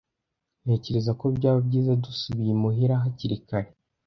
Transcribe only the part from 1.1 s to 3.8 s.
ko byaba byiza dusubiye imuhira hakiri kare.